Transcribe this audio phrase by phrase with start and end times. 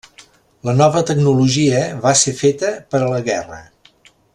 [0.69, 3.65] La nova tecnologia va ser feta per a la guerra.